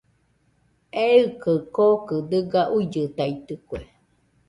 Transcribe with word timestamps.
eikaɨ 1.03 1.53
kookɨ 1.75 2.15
dɨga 2.29 2.61
uillɨtaitɨkue. 2.75 3.79